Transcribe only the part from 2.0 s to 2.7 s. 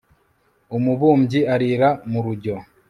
mu rujyo